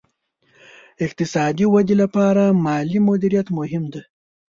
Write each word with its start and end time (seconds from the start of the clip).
اقتصادي 1.05 1.65
ودې 1.73 1.95
لپاره 2.03 2.43
مالي 2.63 2.99
مدیریت 3.07 3.47
مهم 3.57 3.83
دی. 3.93 4.01